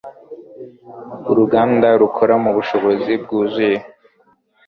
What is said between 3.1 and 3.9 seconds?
bwuzuye.